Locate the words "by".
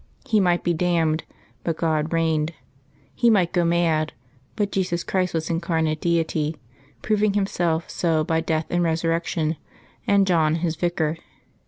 8.23-8.41